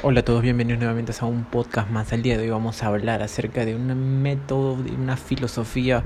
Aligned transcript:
Hola 0.00 0.20
a 0.20 0.24
todos, 0.24 0.42
bienvenidos 0.42 0.78
nuevamente 0.78 1.12
a 1.18 1.24
un 1.24 1.42
podcast 1.42 1.90
más. 1.90 2.12
El 2.12 2.22
día 2.22 2.36
de 2.36 2.44
hoy 2.44 2.50
vamos 2.50 2.84
a 2.84 2.86
hablar 2.86 3.20
acerca 3.20 3.64
de 3.64 3.74
un 3.74 4.22
método, 4.22 4.80
de 4.80 4.92
una 4.92 5.16
filosofía 5.16 6.04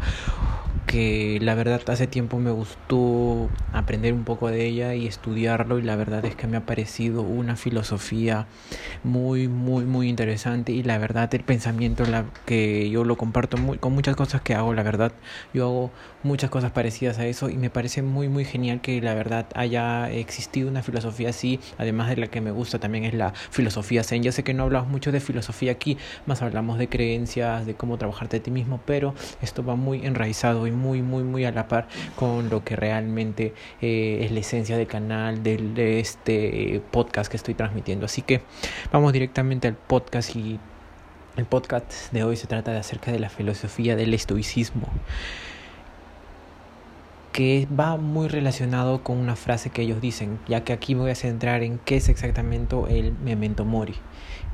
que 0.92 1.38
la 1.40 1.54
verdad 1.54 1.80
hace 1.88 2.06
tiempo 2.06 2.38
me 2.38 2.50
gustó 2.50 3.48
aprender 3.72 4.12
un 4.12 4.24
poco 4.24 4.50
de 4.50 4.66
ella 4.66 4.94
y 4.94 5.06
estudiarlo 5.06 5.78
y 5.78 5.82
la 5.82 5.96
verdad 5.96 6.22
es 6.26 6.36
que 6.36 6.46
me 6.46 6.58
ha 6.58 6.66
parecido 6.66 7.22
una 7.22 7.56
filosofía 7.56 8.46
muy 9.02 9.48
muy 9.48 9.86
muy 9.86 10.10
interesante 10.10 10.72
y 10.72 10.82
la 10.82 10.98
verdad 10.98 11.34
el 11.34 11.44
pensamiento 11.44 12.04
la 12.04 12.26
que 12.44 12.90
yo 12.90 13.04
lo 13.04 13.16
comparto 13.16 13.56
muy, 13.56 13.78
con 13.78 13.94
muchas 13.94 14.16
cosas 14.16 14.42
que 14.42 14.54
hago 14.54 14.74
la 14.74 14.82
verdad 14.82 15.12
yo 15.54 15.64
hago 15.64 15.90
muchas 16.24 16.50
cosas 16.50 16.72
parecidas 16.72 17.18
a 17.18 17.24
eso 17.24 17.48
y 17.48 17.56
me 17.56 17.70
parece 17.70 18.02
muy 18.02 18.28
muy 18.28 18.44
genial 18.44 18.82
que 18.82 19.00
la 19.00 19.14
verdad 19.14 19.46
haya 19.54 20.10
existido 20.10 20.68
una 20.68 20.82
filosofía 20.82 21.30
así 21.30 21.58
además 21.78 22.10
de 22.10 22.18
la 22.18 22.26
que 22.26 22.42
me 22.42 22.50
gusta 22.50 22.78
también 22.80 23.04
es 23.04 23.14
la 23.14 23.32
filosofía 23.50 24.04
zen. 24.04 24.22
Ya 24.22 24.30
sé 24.30 24.44
que 24.44 24.52
no 24.52 24.64
hablamos 24.64 24.90
mucho 24.90 25.10
de 25.10 25.20
filosofía 25.20 25.72
aquí 25.72 25.96
más 26.26 26.42
hablamos 26.42 26.76
de 26.76 26.90
creencias 26.90 27.64
de 27.64 27.72
cómo 27.74 27.96
trabajarte 27.96 28.36
de 28.36 28.40
ti 28.40 28.50
mismo 28.50 28.78
pero 28.84 29.14
esto 29.40 29.64
va 29.64 29.74
muy 29.74 30.04
enraizado 30.04 30.66
y 30.66 30.70
muy, 30.70 30.81
muy, 30.82 31.22
muy 31.22 31.44
a 31.44 31.52
la 31.52 31.68
par 31.68 31.88
con 32.16 32.50
lo 32.50 32.64
que 32.64 32.76
realmente 32.76 33.54
eh, 33.80 34.20
es 34.22 34.32
la 34.32 34.40
esencia 34.40 34.76
del 34.76 34.86
canal, 34.86 35.42
de 35.42 36.00
este 36.00 36.82
podcast 36.90 37.30
que 37.30 37.36
estoy 37.36 37.54
transmitiendo. 37.54 38.06
Así 38.06 38.22
que 38.22 38.42
vamos 38.92 39.12
directamente 39.12 39.68
al 39.68 39.74
podcast 39.74 40.34
y 40.36 40.58
el 41.36 41.46
podcast 41.46 42.12
de 42.12 42.24
hoy 42.24 42.36
se 42.36 42.46
trata 42.46 42.72
de 42.72 42.78
acerca 42.78 43.10
de 43.10 43.18
la 43.18 43.30
filosofía 43.30 43.96
del 43.96 44.12
estoicismo 44.12 44.88
que 47.32 47.66
va 47.78 47.96
muy 47.96 48.28
relacionado 48.28 49.02
con 49.02 49.16
una 49.16 49.36
frase 49.36 49.70
que 49.70 49.82
ellos 49.82 50.00
dicen, 50.00 50.38
ya 50.46 50.64
que 50.64 50.72
aquí 50.72 50.94
voy 50.94 51.10
a 51.10 51.14
centrar 51.14 51.62
en 51.62 51.78
qué 51.78 51.96
es 51.96 52.08
exactamente 52.08 52.76
el 52.90 53.12
memento 53.12 53.64
mori. 53.64 53.94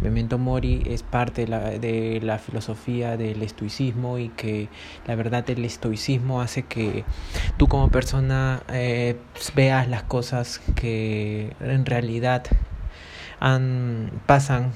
Memento 0.00 0.38
mori 0.38 0.82
es 0.86 1.02
parte 1.02 1.42
de 1.42 1.48
la, 1.48 1.70
de 1.70 2.20
la 2.22 2.38
filosofía 2.38 3.16
del 3.16 3.42
estoicismo 3.42 4.18
y 4.18 4.28
que 4.28 4.68
la 5.06 5.16
verdad 5.16 5.48
el 5.50 5.64
estoicismo 5.64 6.40
hace 6.40 6.62
que 6.62 7.04
tú 7.56 7.66
como 7.66 7.90
persona 7.90 8.62
eh, 8.68 9.16
veas 9.56 9.88
las 9.88 10.04
cosas 10.04 10.60
que 10.76 11.52
en 11.60 11.84
realidad 11.84 12.44
pasan 14.26 14.72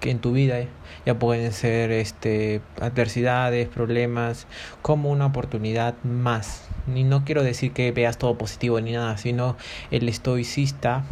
que 0.00 0.10
en 0.10 0.18
tu 0.18 0.32
vida 0.32 0.58
ya 1.04 1.18
pueden 1.18 1.52
ser 1.52 1.90
este 1.90 2.60
adversidades, 2.80 3.68
problemas, 3.68 4.46
como 4.82 5.10
una 5.10 5.26
oportunidad 5.26 5.94
más. 6.02 6.68
Y 6.94 7.04
no 7.04 7.24
quiero 7.24 7.42
decir 7.42 7.72
que 7.72 7.92
veas 7.92 8.18
todo 8.18 8.36
positivo 8.36 8.80
ni 8.80 8.92
nada, 8.92 9.16
sino 9.16 9.56
el 9.90 10.08
estoicista 10.08 11.04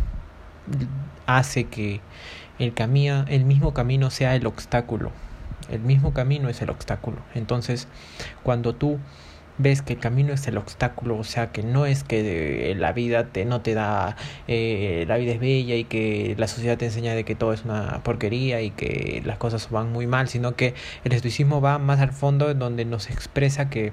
hace 1.27 1.64
que 1.64 2.00
el, 2.58 2.74
camino, 2.74 3.24
el 3.28 3.44
mismo 3.44 3.74
camino 3.74 4.10
sea 4.10 4.34
el 4.34 4.47
obstáculo. 4.47 5.10
El 5.70 5.80
mismo 5.80 6.12
camino 6.12 6.48
es 6.48 6.61
el 6.62 6.70
obstáculo. 6.70 7.19
Entonces, 7.34 7.88
cuando 8.42 8.74
tú 8.74 8.98
ves 9.56 9.83
que 9.83 9.94
el 9.94 10.00
camino 10.00 10.33
es 10.33 10.46
el 10.48 10.58
obstáculo, 10.58 11.16
o 11.16 11.24
sea, 11.24 11.52
que 11.52 11.62
no 11.62 11.86
es 11.86 12.02
que 12.05 12.74
la 12.77 12.92
vida 12.92 13.27
te, 13.27 13.44
no 13.44 13.61
te 13.61 13.74
da, 13.74 14.16
eh, 14.48 15.05
la 15.08 15.16
vida 15.16 15.33
es 15.33 15.41
bella 15.41 15.77
y 15.77 15.84
que 15.84 16.34
la 16.38 16.48
sociedad 16.48 16.77
te 16.77 16.86
enseña 16.86 17.14
de 17.14 17.24
que 17.24 17.34
todo 17.34 17.52
es 17.52 17.64
una 17.64 18.02
porquería 18.02 18.61
y 18.62 18.70
que 18.70 19.22
las 19.24 19.39
cosas 19.39 19.70
van 19.70 19.92
muy 19.92 20.06
mal, 20.06 20.28
sino 20.28 20.56
que 20.56 20.74
el 21.05 21.12
estoicismo 21.12 21.61
va 21.61 21.78
más 21.78 22.00
al 22.00 22.12
fondo 22.12 22.52
donde 22.55 22.84
nos 22.84 23.11
expresa 23.11 23.70
que 23.70 23.92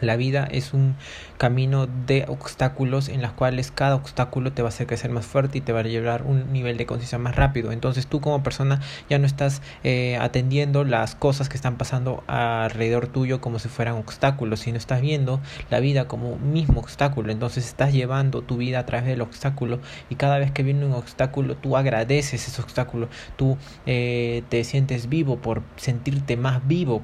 la 0.00 0.16
vida 0.16 0.48
es 0.50 0.72
un 0.72 0.96
camino 1.38 1.86
de 1.86 2.24
obstáculos 2.28 3.08
en 3.08 3.22
los 3.22 3.32
cuales 3.32 3.70
cada 3.70 3.94
obstáculo 3.94 4.52
te 4.52 4.62
va 4.62 4.68
a 4.68 4.70
hacer 4.70 4.86
crecer 4.86 5.10
más 5.10 5.26
fuerte 5.26 5.58
y 5.58 5.60
te 5.60 5.72
va 5.72 5.80
a 5.80 5.82
llevar 5.82 6.22
un 6.22 6.52
nivel 6.52 6.76
de 6.76 6.86
conciencia 6.86 7.18
más 7.18 7.36
rápido. 7.36 7.72
Entonces 7.72 8.06
tú 8.06 8.20
como 8.20 8.42
persona 8.42 8.80
ya 9.08 9.18
no 9.18 9.26
estás 9.26 9.62
eh, 9.84 10.16
atendiendo 10.20 10.84
las 10.84 11.14
cosas 11.14 11.48
que 11.48 11.56
están 11.56 11.76
pasando 11.76 12.24
alrededor 12.26 13.08
tuyo 13.08 13.40
como 13.40 13.58
si 13.58 13.68
fueran 13.68 13.94
obstáculos, 13.94 14.60
sino 14.60 14.78
estás 14.78 15.00
viendo 15.00 15.40
la 15.70 15.80
vida 15.80 16.08
como 16.08 16.30
un 16.30 16.52
mismo 16.52 16.80
obstáculo. 16.80 17.32
Entonces 17.32 17.66
estás 17.66 17.92
llevando 17.92 18.42
tu 18.42 18.56
vida 18.56 18.78
a 18.80 18.86
través 18.86 19.06
del 19.06 19.20
obstáculo 19.20 19.80
y 20.10 20.16
cada 20.16 20.38
vez 20.38 20.50
que 20.50 20.62
viene 20.62 20.86
un 20.86 20.92
obstáculo 20.92 21.56
tú 21.56 21.76
agradeces 21.76 22.48
ese 22.48 22.62
obstáculo, 22.62 23.08
tú 23.36 23.56
eh, 23.86 24.42
te 24.48 24.64
sientes 24.64 25.08
vivo 25.08 25.36
por 25.36 25.62
sentirte 25.76 26.36
más 26.36 26.66
vivo 26.66 27.02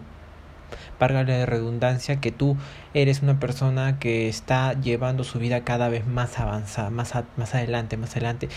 válgale 1.02 1.32
de 1.32 1.46
redundancia, 1.46 2.20
que 2.20 2.30
tú 2.30 2.56
eres 2.94 3.22
una 3.22 3.40
persona 3.40 3.98
que 3.98 4.28
está 4.28 4.80
llevando 4.80 5.24
su 5.24 5.40
vida 5.40 5.64
cada 5.64 5.88
vez 5.88 6.06
más 6.06 6.38
avanzada, 6.38 6.90
más, 6.90 7.16
adelante, 7.16 7.96
más 7.96 8.12
adelante, 8.12 8.48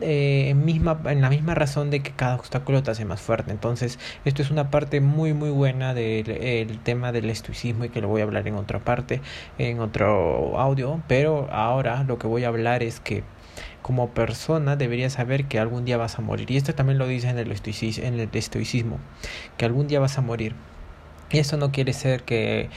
eh, 0.00 0.50
en 0.50 1.20
la 1.20 1.30
misma 1.30 1.54
razón 1.54 1.90
de 1.90 2.00
que 2.00 2.10
cada 2.10 2.34
obstáculo 2.34 2.82
te 2.82 2.90
hace 2.90 3.04
más 3.04 3.20
fuerte. 3.20 3.52
Entonces, 3.52 4.00
esto 4.24 4.42
es 4.42 4.50
una 4.50 4.68
parte 4.68 5.00
muy, 5.00 5.32
muy 5.32 5.50
buena 5.50 5.94
del 5.94 6.80
tema 6.82 7.12
del 7.12 7.30
estoicismo 7.30 7.84
y 7.84 7.88
que 7.90 8.00
lo 8.00 8.08
voy 8.08 8.20
a 8.20 8.24
hablar 8.24 8.48
en 8.48 8.56
otra 8.56 8.80
parte, 8.80 9.20
en 9.56 9.78
otro 9.78 10.58
audio, 10.58 11.00
pero 11.06 11.48
ahora 11.52 12.02
lo 12.02 12.18
que 12.18 12.26
voy 12.26 12.42
a 12.42 12.48
hablar 12.48 12.82
es 12.82 12.98
que 12.98 13.22
como 13.80 14.08
persona 14.08 14.74
deberías 14.74 15.12
saber 15.12 15.44
que 15.44 15.60
algún 15.60 15.84
día 15.84 15.98
vas 15.98 16.18
a 16.18 16.22
morir. 16.22 16.50
Y 16.50 16.56
esto 16.56 16.74
también 16.74 16.98
lo 16.98 17.06
dice 17.06 17.28
en 17.28 17.38
el 17.38 17.52
estoicismo 18.32 18.98
que 19.56 19.64
algún 19.64 19.86
día 19.86 20.00
vas 20.00 20.18
a 20.18 20.22
morir. 20.22 20.56
Y 21.30 21.38
eso 21.38 21.56
no 21.56 21.72
quiere 21.72 21.92
ser 21.92 22.22
que 22.24 22.70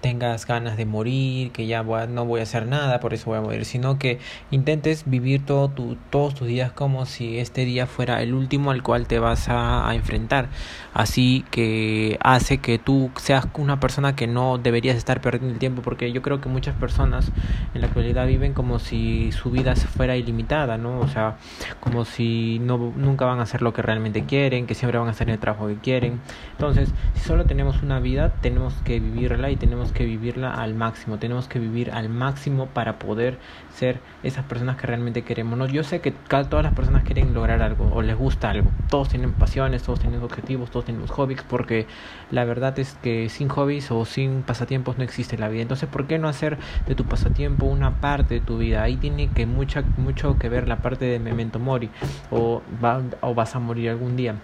tengas 0.00 0.46
ganas 0.46 0.76
de 0.76 0.86
morir, 0.86 1.50
que 1.50 1.66
ya 1.66 1.82
no 1.82 2.24
voy 2.24 2.40
a 2.40 2.42
hacer 2.44 2.66
nada, 2.66 3.00
por 3.00 3.14
eso 3.14 3.26
voy 3.26 3.38
a 3.38 3.42
morir, 3.42 3.64
sino 3.64 3.98
que 3.98 4.18
intentes 4.50 5.04
vivir 5.06 5.44
todo 5.44 5.68
tu, 5.68 5.96
todos 6.10 6.34
tus 6.34 6.46
días 6.46 6.72
como 6.72 7.06
si 7.06 7.38
este 7.38 7.64
día 7.64 7.86
fuera 7.86 8.22
el 8.22 8.34
último 8.34 8.70
al 8.70 8.82
cual 8.82 9.06
te 9.06 9.18
vas 9.18 9.48
a, 9.48 9.88
enfrentar. 9.94 10.48
Así 10.94 11.44
que 11.50 12.18
hace 12.20 12.58
que 12.58 12.78
tú 12.78 13.10
seas 13.16 13.46
una 13.54 13.80
persona 13.80 14.14
que 14.14 14.26
no 14.26 14.58
deberías 14.58 14.96
estar 14.96 15.20
perdiendo 15.20 15.52
el 15.52 15.58
tiempo, 15.58 15.82
porque 15.82 16.12
yo 16.12 16.22
creo 16.22 16.40
que 16.40 16.48
muchas 16.48 16.76
personas 16.76 17.30
en 17.74 17.80
la 17.80 17.88
actualidad 17.88 18.26
viven 18.26 18.52
como 18.52 18.78
si 18.78 19.32
su 19.32 19.50
vida 19.50 19.74
fuera 19.76 20.16
ilimitada, 20.16 20.78
¿no? 20.78 21.00
O 21.00 21.08
sea, 21.08 21.36
como 21.80 22.04
si 22.04 22.58
no, 22.60 22.92
nunca 22.96 23.24
van 23.24 23.40
a 23.40 23.42
hacer 23.42 23.62
lo 23.62 23.72
que 23.72 23.82
realmente 23.82 24.24
quieren, 24.24 24.66
que 24.66 24.74
siempre 24.74 24.98
van 24.98 25.08
a 25.08 25.12
hacer 25.12 25.30
el 25.30 25.38
trabajo 25.38 25.68
que 25.68 25.76
quieren. 25.76 26.20
Entonces, 26.52 26.90
si 27.14 27.20
solo 27.20 27.44
tenemos 27.44 27.82
una 27.82 28.00
vida, 28.00 28.32
tenemos 28.40 28.74
que 28.84 29.00
vivirla 29.00 29.50
y 29.50 29.56
tenemos 29.56 29.87
que 29.92 30.04
vivirla 30.04 30.52
al 30.52 30.74
máximo, 30.74 31.18
tenemos 31.18 31.48
que 31.48 31.58
vivir 31.58 31.90
al 31.90 32.08
máximo 32.08 32.66
para 32.66 32.98
poder 32.98 33.38
ser 33.74 34.00
esas 34.22 34.44
personas 34.44 34.76
que 34.76 34.86
realmente 34.86 35.22
queremos. 35.22 35.58
¿no? 35.58 35.66
Yo 35.66 35.84
sé 35.84 36.00
que 36.00 36.10
todas 36.10 36.62
las 36.62 36.74
personas 36.74 37.04
quieren 37.04 37.34
lograr 37.34 37.62
algo 37.62 37.90
o 37.92 38.02
les 38.02 38.16
gusta 38.16 38.50
algo, 38.50 38.70
todos 38.90 39.08
tienen 39.08 39.32
pasiones, 39.32 39.82
todos 39.82 40.00
tienen 40.00 40.22
objetivos, 40.22 40.70
todos 40.70 40.86
tenemos 40.86 41.10
hobbies, 41.10 41.42
porque 41.42 41.86
la 42.30 42.44
verdad 42.44 42.78
es 42.78 42.96
que 43.02 43.28
sin 43.28 43.48
hobbies 43.48 43.90
o 43.90 44.04
sin 44.04 44.42
pasatiempos 44.42 44.98
no 44.98 45.04
existe 45.04 45.38
la 45.38 45.48
vida. 45.48 45.62
Entonces, 45.62 45.88
¿por 45.88 46.06
qué 46.06 46.18
no 46.18 46.28
hacer 46.28 46.58
de 46.86 46.94
tu 46.94 47.04
pasatiempo 47.04 47.66
una 47.66 48.00
parte 48.00 48.34
de 48.34 48.40
tu 48.40 48.58
vida? 48.58 48.82
Ahí 48.82 48.96
tiene 48.96 49.28
que 49.28 49.46
mucha, 49.46 49.82
mucho 49.96 50.38
que 50.38 50.48
ver 50.48 50.68
la 50.68 50.76
parte 50.76 51.04
de 51.04 51.18
memento 51.18 51.58
mori 51.58 51.90
o, 52.30 52.62
va, 52.82 53.02
o 53.20 53.34
vas 53.34 53.54
a 53.54 53.58
morir 53.58 53.90
algún 53.90 54.16
día 54.16 54.34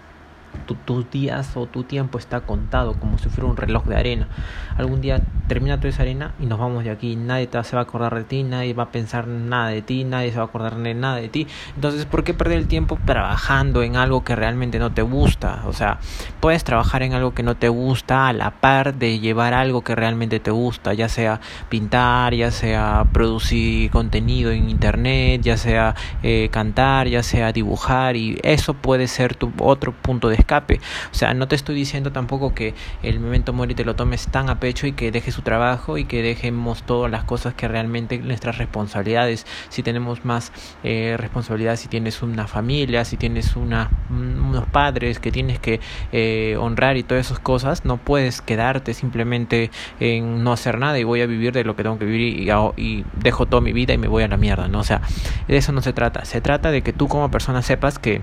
tus 0.85 1.09
días 1.09 1.55
o 1.55 1.65
tu 1.65 1.83
tiempo 1.83 2.17
está 2.17 2.41
contado 2.41 2.93
como 2.93 3.17
si 3.17 3.29
fuera 3.29 3.49
un 3.49 3.57
reloj 3.57 3.85
de 3.85 3.95
arena. 3.95 4.27
Algún 4.77 5.01
día 5.01 5.21
termina 5.47 5.77
toda 5.77 5.89
esa 5.89 6.03
arena 6.03 6.33
y 6.39 6.45
nos 6.45 6.59
vamos 6.59 6.83
de 6.83 6.91
aquí. 6.91 7.15
Nadie 7.15 7.47
te, 7.47 7.63
se 7.63 7.75
va 7.75 7.81
a 7.81 7.83
acordar 7.83 8.15
de 8.15 8.23
ti, 8.23 8.43
nadie 8.43 8.73
va 8.73 8.83
a 8.83 8.91
pensar 8.91 9.27
nada 9.27 9.69
de 9.69 9.81
ti, 9.81 10.03
nadie 10.03 10.31
se 10.31 10.37
va 10.37 10.43
a 10.43 10.47
acordar 10.47 10.75
de 10.75 10.93
nada 10.93 11.17
de 11.17 11.29
ti. 11.29 11.47
Entonces, 11.75 12.05
¿por 12.05 12.23
qué 12.23 12.33
perder 12.33 12.57
el 12.57 12.67
tiempo 12.67 12.97
trabajando 13.05 13.83
en 13.83 13.95
algo 13.95 14.23
que 14.23 14.35
realmente 14.35 14.79
no 14.79 14.91
te 14.91 15.01
gusta? 15.01 15.63
O 15.65 15.73
sea, 15.73 15.99
puedes 16.39 16.63
trabajar 16.63 17.03
en 17.03 17.13
algo 17.13 17.33
que 17.33 17.43
no 17.43 17.55
te 17.55 17.69
gusta 17.69 18.27
a 18.27 18.33
la 18.33 18.51
par 18.51 18.95
de 18.95 19.19
llevar 19.19 19.53
algo 19.53 19.83
que 19.83 19.95
realmente 19.95 20.39
te 20.39 20.51
gusta, 20.51 20.93
ya 20.93 21.09
sea 21.09 21.39
pintar, 21.69 22.33
ya 22.33 22.51
sea 22.51 23.05
producir 23.11 23.91
contenido 23.91 24.51
en 24.51 24.69
internet, 24.69 25.41
ya 25.41 25.57
sea 25.57 25.95
eh, 26.23 26.49
cantar, 26.51 27.07
ya 27.07 27.23
sea 27.23 27.51
dibujar 27.51 28.15
y 28.15 28.39
eso 28.43 28.73
puede 28.73 29.07
ser 29.07 29.35
tu 29.35 29.51
otro 29.59 29.91
punto 29.93 30.29
de 30.29 30.37
escape. 30.45 30.79
O 31.11 31.15
sea, 31.15 31.33
no 31.33 31.47
te 31.47 31.55
estoy 31.55 31.75
diciendo 31.75 32.11
tampoco 32.11 32.53
que 32.53 32.73
el 33.01 33.19
momento 33.19 33.51
mori 33.51 33.73
te 33.73 33.83
lo 33.83 33.95
tomes 33.95 34.27
tan 34.27 34.49
a 34.49 34.59
pecho 34.59 34.87
y 34.87 34.93
que 34.93 35.11
dejes 35.11 35.33
su 35.33 35.41
trabajo 35.41 35.97
y 35.97 36.05
que 36.05 36.21
dejemos 36.21 36.83
todas 36.83 37.11
las 37.11 37.23
cosas 37.23 37.55
que 37.55 37.67
realmente 37.67 38.19
nuestras 38.19 38.57
responsabilidades. 38.57 39.45
Si 39.69 39.83
tenemos 39.83 40.23
más 40.23 40.51
eh, 40.83 41.15
responsabilidades, 41.17 41.79
si 41.79 41.87
tienes 41.87 42.21
una 42.21 42.47
familia, 42.47 43.03
si 43.05 43.17
tienes 43.17 43.55
una, 43.55 43.89
unos 44.09 44.65
padres 44.67 45.19
que 45.19 45.31
tienes 45.31 45.59
que 45.59 45.79
eh, 46.11 46.55
honrar 46.59 46.97
y 46.97 47.03
todas 47.03 47.25
esas 47.25 47.39
cosas, 47.39 47.85
no 47.85 47.97
puedes 47.97 48.41
quedarte 48.41 48.93
simplemente 48.93 49.71
en 49.99 50.43
no 50.43 50.53
hacer 50.53 50.77
nada 50.77 50.99
y 50.99 51.03
voy 51.03 51.21
a 51.21 51.25
vivir 51.25 51.51
de 51.53 51.63
lo 51.63 51.75
que 51.75 51.83
tengo 51.83 51.97
que 51.97 52.05
vivir 52.05 52.39
y, 52.39 52.51
y 52.77 53.05
dejo 53.21 53.47
toda 53.47 53.61
mi 53.61 53.73
vida 53.73 53.93
y 53.93 53.97
me 53.97 54.07
voy 54.07 54.23
a 54.23 54.27
la 54.27 54.37
mierda, 54.37 54.67
¿no? 54.67 54.79
O 54.79 54.83
sea, 54.83 55.01
de 55.47 55.57
eso 55.57 55.71
no 55.71 55.81
se 55.81 55.93
trata. 55.93 56.25
Se 56.25 56.41
trata 56.41 56.71
de 56.71 56.81
que 56.81 56.93
tú 56.93 57.07
como 57.07 57.31
persona 57.31 57.61
sepas 57.61 57.97
que 57.97 58.21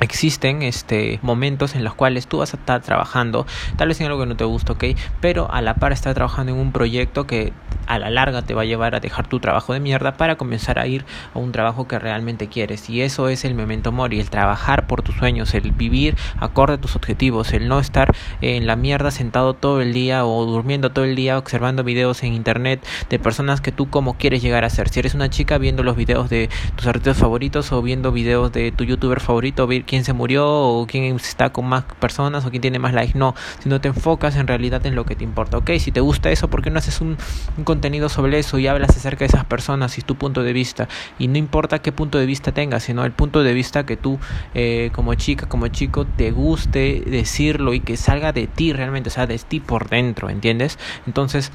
existen 0.00 0.62
este 0.62 1.18
momentos 1.22 1.74
en 1.74 1.84
los 1.84 1.94
cuales 1.94 2.26
tú 2.26 2.38
vas 2.38 2.54
a 2.54 2.56
estar 2.56 2.80
trabajando 2.82 3.46
tal 3.76 3.88
vez 3.88 4.00
en 4.00 4.06
algo 4.06 4.20
que 4.20 4.26
no 4.26 4.36
te 4.36 4.44
gusta 4.44 4.72
ok 4.72 4.84
pero 5.20 5.50
a 5.52 5.60
la 5.60 5.74
par 5.74 5.92
estar 5.92 6.14
trabajando 6.14 6.52
en 6.52 6.58
un 6.58 6.72
proyecto 6.72 7.26
que 7.26 7.52
a 7.86 7.98
la 7.98 8.10
larga 8.10 8.42
te 8.42 8.54
va 8.54 8.62
a 8.62 8.64
llevar 8.64 8.94
a 8.94 9.00
dejar 9.00 9.26
tu 9.26 9.40
trabajo 9.40 9.72
de 9.72 9.80
mierda 9.80 10.16
para 10.16 10.36
comenzar 10.36 10.78
a 10.78 10.86
ir 10.86 11.04
a 11.34 11.38
un 11.38 11.52
trabajo 11.52 11.88
que 11.88 11.98
realmente 11.98 12.48
quieres. 12.48 12.88
Y 12.90 13.02
eso 13.02 13.28
es 13.28 13.44
el 13.44 13.54
memento 13.54 13.92
mori, 13.92 14.20
el 14.20 14.30
trabajar 14.30 14.86
por 14.86 15.02
tus 15.02 15.16
sueños, 15.16 15.54
el 15.54 15.72
vivir 15.72 16.16
acorde 16.38 16.74
a 16.74 16.80
tus 16.80 16.96
objetivos, 16.96 17.52
el 17.52 17.68
no 17.68 17.80
estar 17.80 18.14
en 18.40 18.66
la 18.66 18.76
mierda 18.76 19.10
sentado 19.10 19.54
todo 19.54 19.80
el 19.80 19.92
día 19.92 20.24
o 20.24 20.44
durmiendo 20.46 20.90
todo 20.90 21.04
el 21.04 21.16
día 21.16 21.38
observando 21.38 21.84
videos 21.84 22.22
en 22.22 22.34
internet 22.34 22.84
de 23.08 23.18
personas 23.18 23.60
que 23.60 23.72
tú 23.72 23.90
como 23.90 24.14
quieres 24.14 24.42
llegar 24.42 24.64
a 24.64 24.70
ser. 24.70 24.88
Si 24.88 25.00
eres 25.00 25.14
una 25.14 25.30
chica 25.30 25.58
viendo 25.58 25.82
los 25.82 25.96
videos 25.96 26.30
de 26.30 26.48
tus 26.76 26.86
artistas 26.86 27.18
favoritos 27.18 27.72
o 27.72 27.82
viendo 27.82 28.12
videos 28.12 28.52
de 28.52 28.72
tu 28.72 28.84
youtuber 28.84 29.20
favorito, 29.20 29.66
ver 29.66 29.84
quién 29.84 30.04
se 30.04 30.12
murió 30.12 30.46
o 30.48 30.86
quién 30.86 31.16
está 31.16 31.50
con 31.50 31.66
más 31.66 31.84
personas 31.98 32.44
o 32.44 32.50
quién 32.50 32.62
tiene 32.62 32.78
más 32.78 32.94
likes, 32.94 33.18
no, 33.18 33.34
si 33.60 33.68
no 33.68 33.80
te 33.80 33.88
enfocas 33.88 34.36
en 34.36 34.46
realidad 34.46 34.84
en 34.86 34.94
lo 34.94 35.04
que 35.04 35.16
te 35.16 35.24
importa. 35.24 35.58
Ok, 35.58 35.70
si 35.78 35.92
te 35.92 36.00
gusta 36.00 36.30
eso, 36.30 36.48
¿por 36.48 36.62
qué 36.62 36.70
no 36.70 36.78
haces 36.78 37.00
un, 37.00 37.16
un 37.56 37.64
contenido 37.70 38.08
sobre 38.08 38.38
eso 38.40 38.58
y 38.58 38.66
hablas 38.66 38.90
acerca 38.90 39.20
de 39.20 39.26
esas 39.26 39.44
personas 39.44 39.96
y 39.96 40.02
tu 40.02 40.16
punto 40.16 40.42
de 40.42 40.52
vista? 40.52 40.88
Y 41.20 41.28
no 41.28 41.38
importa 41.38 41.78
qué 41.78 41.92
punto 41.92 42.18
de 42.18 42.26
vista 42.26 42.50
tengas, 42.50 42.82
sino 42.82 43.04
el 43.04 43.12
punto 43.12 43.44
de 43.44 43.54
vista 43.54 43.86
que 43.86 43.96
tú 43.96 44.18
eh, 44.54 44.90
como 44.92 45.14
chica, 45.14 45.48
como 45.48 45.68
chico, 45.68 46.04
te 46.04 46.32
guste 46.32 47.04
decirlo 47.06 47.74
y 47.74 47.80
que 47.80 47.96
salga 47.96 48.32
de 48.32 48.48
ti 48.48 48.72
realmente, 48.72 49.08
o 49.08 49.12
sea, 49.12 49.28
de 49.28 49.38
ti 49.38 49.60
por 49.60 49.88
dentro, 49.88 50.30
¿entiendes? 50.30 50.78
Entonces, 51.06 51.52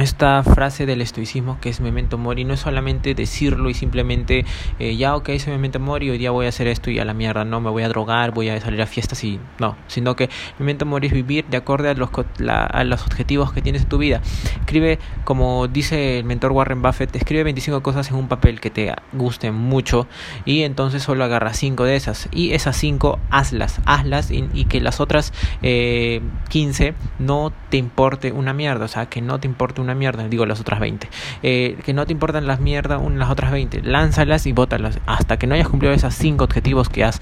esta 0.00 0.42
frase 0.42 0.86
del 0.86 1.00
estoicismo 1.00 1.58
que 1.60 1.68
es 1.68 1.80
memento 1.80 2.18
mori 2.18 2.44
no 2.44 2.54
es 2.54 2.60
solamente 2.60 3.14
decirlo 3.14 3.70
y 3.70 3.74
simplemente 3.74 4.44
eh, 4.78 4.96
ya 4.96 5.16
ok 5.16 5.30
soy 5.38 5.52
memento 5.52 5.80
mori 5.80 6.10
hoy 6.10 6.18
día 6.18 6.30
voy 6.30 6.46
a 6.46 6.48
hacer 6.50 6.66
esto 6.66 6.90
y 6.90 6.98
a 6.98 7.04
la 7.04 7.14
mierda 7.14 7.44
no 7.44 7.60
me 7.60 7.70
voy 7.70 7.82
a 7.82 7.88
drogar 7.88 8.32
voy 8.32 8.48
a 8.48 8.60
salir 8.60 8.80
a 8.82 8.86
fiestas 8.86 9.22
y 9.24 9.40
no 9.58 9.76
sino 9.86 10.16
que 10.16 10.28
memento 10.58 10.86
mori 10.86 11.08
es 11.08 11.12
vivir 11.12 11.46
de 11.46 11.56
acuerdo 11.56 11.90
a 11.90 11.94
los 11.94 12.10
a 12.48 12.84
los 12.84 13.02
objetivos 13.02 13.52
que 13.52 13.62
tienes 13.62 13.82
en 13.82 13.88
tu 13.88 13.98
vida. 13.98 14.20
Escribe 14.60 14.98
como 15.24 15.68
dice 15.68 16.18
el 16.18 16.24
mentor 16.24 16.52
Warren 16.52 16.82
Buffett 16.82 17.14
escribe 17.16 17.44
25 17.44 17.82
cosas 17.82 18.10
en 18.10 18.16
un 18.16 18.28
papel 18.28 18.60
que 18.60 18.70
te 18.70 18.94
gusten 19.12 19.54
mucho 19.54 20.06
y 20.44 20.62
entonces 20.62 21.02
solo 21.02 21.24
agarra 21.24 21.52
5 21.52 21.84
de 21.84 21.96
esas 21.96 22.28
y 22.32 22.52
esas 22.52 22.76
5 22.76 23.18
hazlas 23.30 23.80
hazlas 23.84 24.30
y, 24.30 24.64
que 24.68 24.80
las 24.80 25.00
otras 25.00 25.32
eh, 25.62 26.20
15 26.50 26.94
no 27.18 27.52
te 27.70 27.76
importe 27.76 28.32
una 28.32 28.52
mierda 28.52 28.84
o 28.84 28.88
sea 28.88 29.06
que 29.06 29.22
no 29.22 29.40
te 29.40 29.46
importe 29.46 29.80
una 29.80 29.87
una 29.88 29.94
mierda, 29.94 30.28
digo 30.28 30.46
las 30.46 30.60
otras 30.60 30.80
20. 30.80 31.08
Eh, 31.42 31.78
que 31.84 31.92
no 31.92 32.06
te 32.06 32.12
importan 32.12 32.46
las 32.46 32.60
mierdas, 32.60 33.00
las 33.02 33.30
otras 33.30 33.50
20. 33.50 33.82
Lánzalas 33.82 34.46
y 34.46 34.52
bótalas. 34.52 34.98
Hasta 35.06 35.38
que 35.38 35.46
no 35.46 35.54
hayas 35.54 35.68
cumplido 35.68 35.94
esos 35.94 36.14
5 36.14 36.44
objetivos 36.44 36.88
que 36.88 37.04
has 37.04 37.20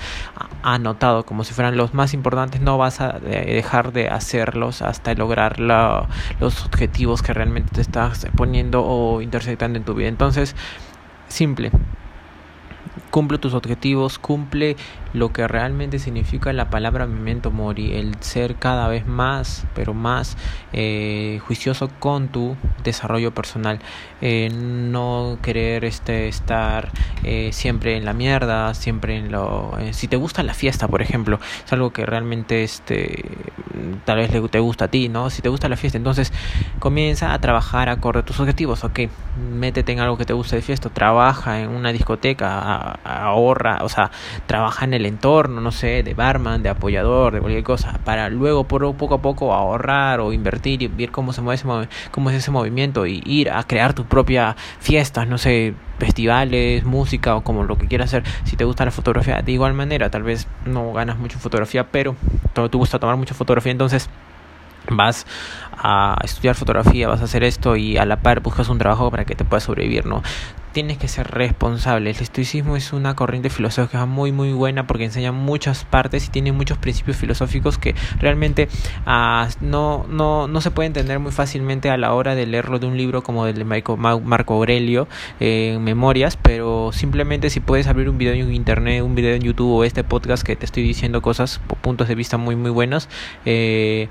anotado 0.62 1.24
como 1.24 1.44
si 1.44 1.54
fueran 1.54 1.76
los 1.76 1.94
más 1.94 2.12
importantes, 2.12 2.60
no 2.60 2.76
vas 2.78 3.00
a 3.00 3.18
dejar 3.20 3.92
de 3.92 4.08
hacerlos 4.08 4.82
hasta 4.82 5.14
lograr 5.14 5.60
los 5.60 6.64
objetivos 6.64 7.22
que 7.22 7.32
realmente 7.32 7.72
te 7.74 7.80
estás 7.80 8.26
poniendo 8.36 8.84
o 8.84 9.22
intersectando 9.22 9.78
en 9.78 9.84
tu 9.84 9.94
vida. 9.94 10.08
Entonces, 10.08 10.56
simple 11.28 11.70
cumple 13.10 13.38
tus 13.38 13.54
objetivos, 13.54 14.18
cumple 14.18 14.76
lo 15.16 15.32
que 15.32 15.48
realmente 15.48 15.98
significa 15.98 16.52
la 16.52 16.68
palabra 16.68 17.06
memento 17.06 17.50
mori, 17.50 17.94
el 17.94 18.14
ser 18.20 18.56
cada 18.56 18.86
vez 18.86 19.06
más, 19.06 19.64
pero 19.74 19.94
más 19.94 20.36
eh, 20.74 21.40
juicioso 21.46 21.88
con 21.98 22.28
tu 22.28 22.54
desarrollo 22.84 23.32
personal, 23.32 23.78
eh, 24.20 24.50
no 24.52 25.38
querer 25.40 25.86
este 25.86 26.28
estar 26.28 26.90
eh, 27.24 27.48
siempre 27.52 27.96
en 27.96 28.04
la 28.04 28.12
mierda, 28.12 28.74
siempre 28.74 29.16
en 29.16 29.32
lo, 29.32 29.72
si 29.92 30.06
te 30.06 30.16
gusta 30.16 30.42
la 30.42 30.52
fiesta, 30.52 30.86
por 30.86 31.00
ejemplo, 31.00 31.40
es 31.64 31.72
algo 31.72 31.94
que 31.94 32.04
realmente 32.04 32.62
este 32.62 33.24
tal 34.04 34.18
vez 34.18 34.30
te 34.50 34.58
gusta 34.58 34.84
a 34.86 34.88
ti, 34.88 35.08
¿no? 35.08 35.30
Si 35.30 35.40
te 35.40 35.48
gusta 35.48 35.68
la 35.70 35.76
fiesta, 35.76 35.96
entonces 35.96 36.30
comienza 36.78 37.32
a 37.32 37.38
trabajar 37.40 37.88
acorde 37.88 38.20
a 38.20 38.22
tus 38.22 38.38
objetivos, 38.38 38.84
ok, 38.84 39.00
métete 39.50 39.92
en 39.92 40.00
algo 40.00 40.18
que 40.18 40.26
te 40.26 40.34
guste 40.34 40.56
de 40.56 40.62
fiesta, 40.62 40.90
trabaja 40.90 41.60
en 41.62 41.70
una 41.70 41.92
discoteca, 41.92 42.98
ahorra, 43.02 43.78
o 43.82 43.88
sea, 43.88 44.10
trabaja 44.46 44.84
en 44.84 44.92
el 44.92 45.05
entorno, 45.06 45.60
no 45.60 45.72
sé, 45.72 46.02
de 46.02 46.14
barman, 46.14 46.62
de 46.62 46.68
apoyador, 46.68 47.34
de 47.34 47.40
cualquier 47.40 47.64
cosa, 47.64 47.98
para 48.04 48.28
luego 48.28 48.64
por 48.64 48.94
poco 48.96 49.14
a 49.14 49.22
poco 49.22 49.54
ahorrar 49.54 50.20
o 50.20 50.32
invertir 50.32 50.82
y 50.82 50.88
ver 50.88 51.10
cómo 51.10 51.32
se 51.32 51.40
mueve 51.40 51.56
ese, 51.56 51.88
cómo 52.10 52.30
es 52.30 52.36
ese 52.36 52.50
movimiento 52.50 53.06
y 53.06 53.22
ir 53.24 53.50
a 53.50 53.62
crear 53.64 53.94
tus 53.94 54.06
propias 54.06 54.56
fiestas, 54.80 55.26
no 55.28 55.38
sé, 55.38 55.74
festivales, 55.98 56.84
música 56.84 57.36
o 57.36 57.42
como 57.42 57.64
lo 57.64 57.76
que 57.78 57.86
quieras 57.86 58.08
hacer. 58.08 58.24
Si 58.44 58.56
te 58.56 58.64
gusta 58.64 58.84
la 58.84 58.90
fotografía, 58.90 59.42
de 59.42 59.52
igual 59.52 59.74
manera, 59.74 60.10
tal 60.10 60.22
vez 60.22 60.46
no 60.64 60.92
ganas 60.92 61.18
mucho 61.18 61.38
fotografía, 61.38 61.86
pero 61.90 62.16
todo 62.52 62.68
te 62.68 62.76
gusta 62.76 62.98
tomar 62.98 63.16
mucha 63.16 63.34
fotografía, 63.34 63.72
entonces 63.72 64.08
vas 64.88 65.26
a 65.76 66.16
estudiar 66.22 66.54
fotografía, 66.54 67.08
vas 67.08 67.20
a 67.20 67.24
hacer 67.24 67.44
esto 67.44 67.76
y 67.76 67.96
a 67.96 68.04
la 68.04 68.16
par 68.16 68.40
buscas 68.40 68.68
un 68.68 68.78
trabajo 68.78 69.10
para 69.10 69.24
que 69.24 69.34
te 69.34 69.44
puedas 69.44 69.64
sobrevivir, 69.64 70.06
¿no? 70.06 70.22
Tienes 70.76 70.98
que 70.98 71.08
ser 71.08 71.30
responsable. 71.30 72.10
El 72.10 72.16
estoicismo 72.16 72.76
es 72.76 72.92
una 72.92 73.16
corriente 73.16 73.48
filosófica 73.48 74.04
muy 74.04 74.30
muy 74.30 74.52
buena 74.52 74.86
porque 74.86 75.04
enseña 75.04 75.32
muchas 75.32 75.86
partes 75.86 76.26
y 76.26 76.28
tiene 76.28 76.52
muchos 76.52 76.76
principios 76.76 77.16
filosóficos 77.16 77.78
que 77.78 77.94
realmente 78.20 78.68
uh, 79.06 79.48
no, 79.62 80.04
no, 80.06 80.48
no 80.48 80.60
se 80.60 80.70
puede 80.70 80.88
entender 80.88 81.18
muy 81.18 81.32
fácilmente 81.32 81.88
a 81.88 81.96
la 81.96 82.12
hora 82.12 82.34
de 82.34 82.44
leerlo 82.44 82.78
de 82.78 82.84
un 82.84 82.98
libro 82.98 83.22
como 83.22 83.46
el 83.46 83.54
de 83.56 83.64
Marco 83.64 84.52
Aurelio 84.52 85.08
eh, 85.40 85.72
en 85.76 85.82
Memorias, 85.82 86.36
pero 86.36 86.90
simplemente 86.92 87.48
si 87.48 87.60
puedes 87.60 87.86
abrir 87.86 88.10
un 88.10 88.18
video 88.18 88.34
en 88.34 88.52
internet, 88.52 89.02
un 89.02 89.14
video 89.14 89.34
en 89.34 89.40
YouTube 89.40 89.76
o 89.76 89.82
este 89.82 90.04
podcast 90.04 90.42
que 90.42 90.56
te 90.56 90.66
estoy 90.66 90.82
diciendo 90.82 91.22
cosas, 91.22 91.58
puntos 91.80 92.06
de 92.06 92.14
vista 92.16 92.36
muy 92.36 92.54
muy 92.54 92.70
buenos, 92.70 93.08
eh, 93.46 94.10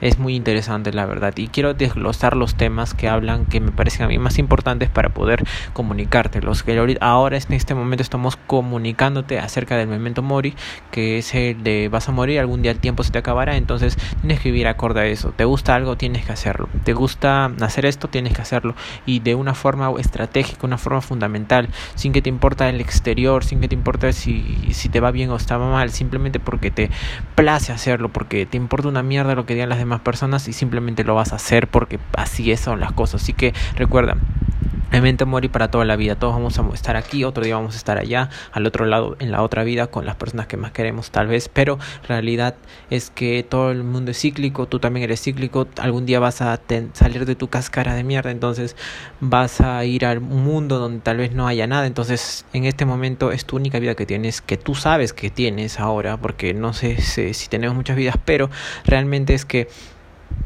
es 0.00 0.18
muy 0.18 0.34
interesante 0.34 0.92
la 0.92 1.06
verdad. 1.06 1.34
Y 1.36 1.48
quiero 1.48 1.74
desglosar 1.74 2.36
los 2.36 2.54
temas 2.54 2.94
que 2.94 3.08
hablan 3.08 3.46
que 3.46 3.60
me 3.60 3.72
parecen 3.72 4.02
a 4.04 4.08
mí 4.08 4.18
más 4.18 4.38
importantes 4.38 4.88
para 4.90 5.10
poder 5.10 5.44
comunicártelos 5.72 6.62
que 6.62 6.96
ahora 7.00 7.36
en 7.36 7.52
este 7.54 7.74
momento 7.74 8.02
estamos 8.02 8.36
comunicándote 8.36 9.38
acerca 9.38 9.76
del 9.76 9.88
memento 9.88 10.22
mori 10.22 10.54
que 10.90 11.18
es 11.18 11.34
el 11.34 11.62
de 11.62 11.88
vas 11.88 12.08
a 12.08 12.12
morir 12.12 12.40
algún 12.40 12.62
día 12.62 12.72
el 12.72 12.78
tiempo 12.78 13.02
se 13.02 13.12
te 13.12 13.18
acabará 13.18 13.56
entonces 13.56 13.96
tienes 14.20 14.40
que 14.40 14.50
vivir 14.50 14.68
acorde 14.68 15.00
a 15.00 15.06
eso. 15.06 15.32
Te 15.36 15.44
gusta 15.44 15.74
algo 15.74 15.96
tienes 15.96 16.24
que 16.24 16.32
hacerlo. 16.32 16.68
Te 16.84 16.92
gusta 16.92 17.46
hacer 17.60 17.86
esto 17.86 18.08
tienes 18.08 18.34
que 18.34 18.42
hacerlo. 18.42 18.74
Y 19.04 19.20
de 19.20 19.34
una 19.34 19.54
forma 19.54 19.90
estratégica 19.98 20.66
una 20.66 20.78
forma 20.78 21.00
fundamental 21.00 21.68
sin 21.94 22.12
que 22.12 22.22
te 22.22 22.28
importa 22.28 22.68
el 22.68 22.80
exterior 22.80 23.44
sin 23.44 23.60
que 23.60 23.68
te 23.68 23.74
importe 23.74 24.12
si, 24.12 24.44
si 24.72 24.88
te 24.88 25.00
va 25.00 25.10
bien 25.10 25.30
o 25.30 25.36
está 25.36 25.58
mal 25.58 25.90
simplemente 25.90 26.40
porque 26.40 26.70
te 26.70 26.90
place 27.34 27.72
hacerlo 27.72 28.10
porque 28.10 28.46
te 28.46 28.56
importa 28.56 28.88
una 28.88 29.02
mierda 29.02 29.34
lo 29.34 29.46
que 29.46 29.54
digan 29.54 29.68
las 29.68 29.78
demás 29.78 29.85
más 29.86 30.00
personas 30.00 30.48
y 30.48 30.52
simplemente 30.52 31.04
lo 31.04 31.14
vas 31.14 31.32
a 31.32 31.36
hacer 31.36 31.68
porque 31.68 31.98
así 32.16 32.54
son 32.56 32.80
las 32.80 32.92
cosas. 32.92 33.22
Así 33.22 33.32
que 33.32 33.54
recuerda, 33.76 34.16
Memento 34.92 35.26
mori 35.26 35.48
para 35.48 35.70
toda 35.70 35.84
la 35.84 35.96
vida. 35.96 36.14
Todos 36.14 36.34
vamos 36.34 36.58
a 36.58 36.74
estar 36.74 36.96
aquí, 36.96 37.24
otro 37.24 37.44
día 37.44 37.56
vamos 37.56 37.74
a 37.74 37.78
estar 37.78 37.98
allá, 37.98 38.30
al 38.52 38.66
otro 38.66 38.86
lado, 38.86 39.16
en 39.18 39.30
la 39.30 39.42
otra 39.42 39.64
vida, 39.64 39.88
con 39.88 40.06
las 40.06 40.16
personas 40.16 40.46
que 40.46 40.56
más 40.56 40.72
queremos, 40.72 41.10
tal 41.10 41.26
vez. 41.26 41.48
Pero 41.48 41.78
realidad 42.08 42.54
es 42.88 43.10
que 43.10 43.42
todo 43.42 43.70
el 43.70 43.82
mundo 43.82 44.12
es 44.12 44.20
cíclico, 44.20 44.66
tú 44.66 44.78
también 44.78 45.04
eres 45.04 45.20
cíclico. 45.20 45.66
Algún 45.78 46.06
día 46.06 46.20
vas 46.20 46.40
a 46.40 46.60
salir 46.92 47.26
de 47.26 47.34
tu 47.34 47.48
cáscara 47.48 47.94
de 47.94 48.04
mierda, 48.04 48.30
entonces 48.30 48.76
vas 49.20 49.60
a 49.60 49.84
ir 49.84 50.06
al 50.06 50.20
mundo 50.20 50.78
donde 50.78 51.00
tal 51.00 51.18
vez 51.18 51.32
no 51.32 51.46
haya 51.46 51.66
nada. 51.66 51.86
Entonces, 51.86 52.46
en 52.52 52.64
este 52.64 52.84
momento 52.84 53.32
es 53.32 53.44
tu 53.44 53.56
única 53.56 53.78
vida 53.78 53.94
que 53.94 54.06
tienes, 54.06 54.40
que 54.40 54.56
tú 54.56 54.74
sabes 54.74 55.12
que 55.12 55.30
tienes 55.30 55.80
ahora, 55.80 56.16
porque 56.16 56.54
no 56.54 56.72
sé 56.72 57.00
si 57.00 57.48
tenemos 57.48 57.76
muchas 57.76 57.96
vidas, 57.96 58.16
pero 58.24 58.50
realmente 58.84 59.34
es 59.34 59.44
que 59.44 59.68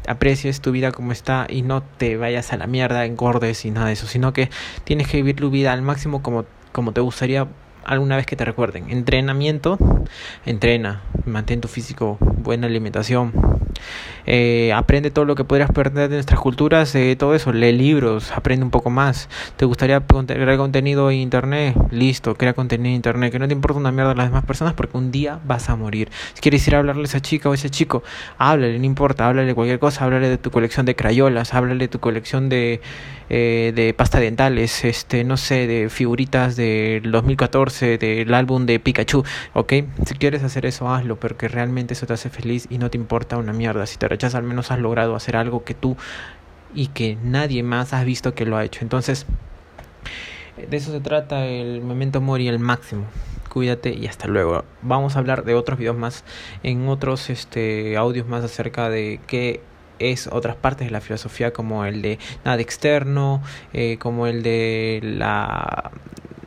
aprecies 0.07 0.61
tu 0.61 0.71
vida 0.71 0.91
como 0.91 1.11
está 1.11 1.45
y 1.49 1.61
no 1.61 1.83
te 1.83 2.17
vayas 2.17 2.53
a 2.53 2.57
la 2.57 2.67
mierda, 2.67 3.05
engordes 3.05 3.65
y 3.65 3.71
nada 3.71 3.87
de 3.87 3.93
eso, 3.93 4.07
sino 4.07 4.33
que 4.33 4.49
tienes 4.83 5.07
que 5.07 5.17
vivir 5.17 5.35
tu 5.35 5.49
vida 5.49 5.73
al 5.73 5.81
máximo 5.81 6.21
como, 6.21 6.45
como 6.71 6.91
te 6.91 7.01
gustaría 7.01 7.47
alguna 7.83 8.15
vez 8.15 8.25
que 8.25 8.35
te 8.35 8.45
recuerden. 8.45 8.89
Entrenamiento, 8.89 9.77
entrena, 10.45 11.01
mantén 11.25 11.61
tu 11.61 11.67
físico, 11.67 12.17
buena 12.19 12.67
alimentación, 12.67 13.33
eh, 14.25 14.71
aprende 14.73 15.11
todo 15.11 15.25
lo 15.25 15.35
que 15.35 15.43
podrías 15.43 15.71
perder 15.71 16.09
de 16.09 16.15
nuestras 16.15 16.39
culturas, 16.39 16.93
eh, 16.95 17.15
todo 17.17 17.35
eso, 17.35 17.51
lee 17.51 17.71
libros, 17.71 18.31
aprende 18.31 18.63
un 18.63 18.71
poco 18.71 18.89
más. 18.89 19.29
¿Te 19.57 19.65
gustaría 19.65 19.99
crear 20.01 20.57
contenido 20.57 21.09
en 21.11 21.17
internet? 21.17 21.75
Listo, 21.91 22.35
crea 22.35 22.53
contenido 22.53 22.89
en 22.89 22.95
internet, 22.95 23.31
que 23.31 23.39
no 23.39 23.47
te 23.47 23.53
importa 23.53 23.79
una 23.79 23.91
mierda 23.91 24.11
a 24.11 24.15
las 24.15 24.27
demás 24.27 24.45
personas 24.45 24.73
porque 24.73 24.97
un 24.97 25.11
día 25.11 25.39
vas 25.45 25.69
a 25.69 25.75
morir. 25.75 26.09
Si 26.33 26.41
quieres 26.41 26.67
ir 26.67 26.75
a 26.75 26.79
hablarle 26.79 27.03
a 27.03 27.05
esa 27.05 27.21
chica 27.21 27.49
o 27.49 27.51
a 27.53 27.55
ese 27.55 27.69
chico, 27.69 28.03
háblale, 28.37 28.77
no 28.79 28.85
importa, 28.85 29.27
háblale 29.27 29.53
cualquier 29.55 29.79
cosa, 29.79 30.05
háblale 30.05 30.29
de 30.29 30.37
tu 30.37 30.51
colección 30.51 30.85
de 30.85 30.95
crayolas, 30.95 31.53
háblale 31.53 31.79
de 31.79 31.87
tu 31.87 31.99
colección 31.99 32.49
de, 32.49 32.81
eh, 33.29 33.71
de 33.73 33.93
pasta 33.93 34.19
dentales, 34.19 34.83
este, 34.83 35.23
no 35.23 35.37
sé, 35.37 35.65
de 35.65 35.89
figuritas 35.89 36.55
del 36.57 37.11
2014, 37.11 37.97
del 37.97 38.33
álbum 38.33 38.65
de 38.65 38.79
Pikachu, 38.79 39.23
¿ok? 39.53 39.73
Si 40.05 40.15
quieres 40.15 40.43
hacer 40.43 40.65
eso, 40.65 40.89
hazlo, 40.93 41.17
pero 41.17 41.37
que 41.37 41.47
realmente 41.47 41.93
eso 41.93 42.05
te 42.05 42.11
hace 42.11 42.29
feliz 42.29 42.67
y 42.69 42.77
no 42.77 42.89
te 42.89 42.97
importa 42.97 43.37
una 43.37 43.53
mierda. 43.53 43.70
Si 43.85 43.97
te 43.97 44.07
rechazas, 44.07 44.35
al 44.35 44.43
menos 44.43 44.71
has 44.71 44.79
logrado 44.79 45.15
hacer 45.15 45.35
algo 45.35 45.63
que 45.63 45.73
tú 45.73 45.97
y 46.73 46.87
que 46.87 47.17
nadie 47.23 47.63
más 47.63 47.93
has 47.93 48.05
visto 48.05 48.33
que 48.33 48.45
lo 48.45 48.57
ha 48.57 48.63
hecho. 48.63 48.81
Entonces, 48.81 49.25
de 50.69 50.77
eso 50.77 50.91
se 50.91 50.99
trata 50.99 51.45
el 51.45 51.81
momento 51.81 52.21
mori 52.21 52.47
al 52.47 52.59
máximo. 52.59 53.05
Cuídate 53.49 53.93
y 53.93 54.07
hasta 54.07 54.27
luego. 54.27 54.63
Vamos 54.81 55.15
a 55.15 55.19
hablar 55.19 55.43
de 55.43 55.55
otros 55.55 55.77
videos 55.77 55.97
más 55.97 56.23
en 56.63 56.87
otros 56.87 57.29
este 57.29 57.97
audios 57.97 58.27
más 58.27 58.43
acerca 58.43 58.89
de 58.89 59.19
qué 59.27 59.61
es 59.99 60.27
otras 60.27 60.55
partes 60.55 60.87
de 60.87 60.91
la 60.91 61.01
filosofía 61.01 61.51
como 61.51 61.85
el 61.85 62.01
de 62.01 62.17
nada 62.45 62.61
externo, 62.61 63.41
eh, 63.73 63.97
como 63.99 64.27
el 64.27 64.41
de 64.43 64.99
la 65.03 65.91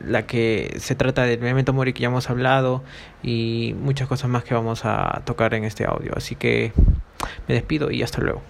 la 0.05 0.27
que 0.27 0.75
se 0.79 0.95
trata 0.95 1.23
del 1.23 1.39
memento 1.39 1.73
mori 1.73 1.93
que 1.93 2.01
ya 2.01 2.07
hemos 2.07 2.29
hablado 2.29 2.83
y 3.23 3.75
muchas 3.79 4.07
cosas 4.07 4.29
más 4.29 4.43
que 4.43 4.53
vamos 4.53 4.85
a 4.85 5.21
tocar 5.25 5.53
en 5.55 5.63
este 5.63 5.85
audio. 5.85 6.13
Así 6.15 6.35
que 6.35 6.73
me 7.47 7.55
despido 7.55 7.91
y 7.91 8.03
hasta 8.03 8.21
luego. 8.21 8.45